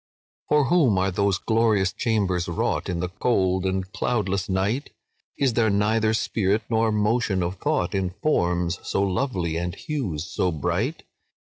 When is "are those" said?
0.97-1.37